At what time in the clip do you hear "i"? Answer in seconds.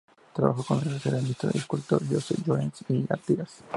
1.53-1.59, 2.95-3.05